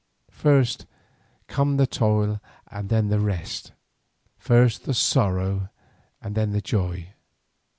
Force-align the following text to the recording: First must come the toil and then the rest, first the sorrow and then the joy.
First 0.31 0.87
must 0.87 1.47
come 1.47 1.77
the 1.77 1.85
toil 1.85 2.41
and 2.71 2.89
then 2.89 3.09
the 3.09 3.19
rest, 3.19 3.73
first 4.39 4.85
the 4.85 4.95
sorrow 4.95 5.69
and 6.23 6.33
then 6.33 6.53
the 6.53 6.59
joy. 6.61 7.09